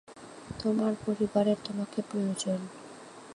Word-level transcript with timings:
তোমার 0.59 0.93
পরিবারের 1.05 1.57
তোমাকে 1.65 1.99
প্রয়োজন। 2.09 2.59